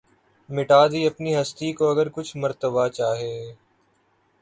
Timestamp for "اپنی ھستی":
1.09-1.69